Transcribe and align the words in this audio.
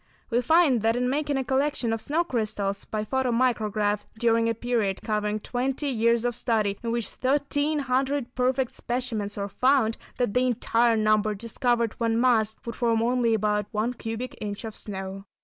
We 0.31 0.41
find 0.41 0.81
that 0.81 0.95
in 0.95 1.11
making 1.11 1.37
a 1.37 1.43
collection 1.43 1.93
of 1.93 2.01
snow 2.01 2.23
crystals 2.23 2.85
by 2.85 3.05
photo 3.05 3.31
micrograph, 3.31 3.99
during 4.17 4.49
a 4.49 4.55
period 4.55 5.03
covering 5.03 5.39
twenty 5.39 5.89
years 5.89 6.25
of 6.25 6.33
study, 6.33 6.75
in 6.81 6.89
which 6.91 7.07
thirteen 7.07 7.77
hundred 7.77 8.33
perfect 8.33 8.73
specimens 8.73 9.37
were 9.37 9.47
found, 9.47 9.97
that 10.17 10.33
the 10.33 10.47
entire 10.47 10.97
number 10.97 11.35
discovered, 11.35 11.93
when 11.99 12.19
massed, 12.19 12.65
would 12.65 12.75
form 12.75 13.03
only 13.03 13.35
about 13.35 13.67
one 13.71 13.93
cubic 13.93 14.35
inch 14.41 14.63
of 14.65 14.75
snow. 14.75 15.25